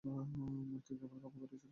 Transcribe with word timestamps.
মূর্তি 0.03 0.93
কেবল 0.99 1.17
কাবা 1.23 1.27
ঘরেই 1.33 1.49
ছিল 1.51 1.63
না। 1.63 1.69